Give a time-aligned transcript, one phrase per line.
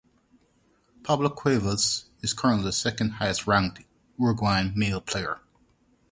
[1.03, 3.83] Pablo Cuevas is currently the second highest-ranked
[4.19, 5.41] Uruguayan male player.